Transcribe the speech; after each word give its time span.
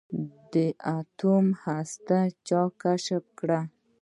د 0.51 0.53
اتوم 0.97 1.45
هسته 1.63 2.19
چا 2.47 2.61
کشف 2.81 3.23
کړه. 3.39 3.59